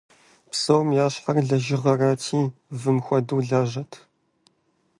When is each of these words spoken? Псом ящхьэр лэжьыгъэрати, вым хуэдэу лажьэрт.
Псом 0.49 0.87
ящхьэр 1.05 1.37
лэжьыгъэрати, 1.47 2.41
вым 2.81 2.97
хуэдэу 3.05 3.41
лажьэрт. 3.49 3.93